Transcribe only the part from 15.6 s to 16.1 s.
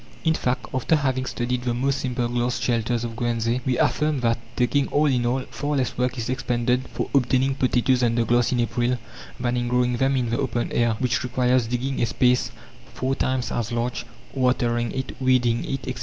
it, etc.